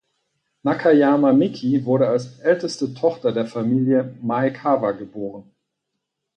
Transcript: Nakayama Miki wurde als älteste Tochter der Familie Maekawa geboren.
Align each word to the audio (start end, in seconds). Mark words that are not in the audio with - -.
Nakayama 0.63 1.31
Miki 1.31 1.85
wurde 1.85 2.07
als 2.07 2.39
älteste 2.39 2.95
Tochter 2.95 3.31
der 3.33 3.45
Familie 3.45 4.17
Maekawa 4.23 4.93
geboren. 4.93 5.51